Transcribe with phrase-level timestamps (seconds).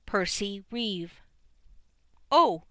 [0.07, 1.21] PERCY REEVE.
[2.31, 2.59] "Oh!"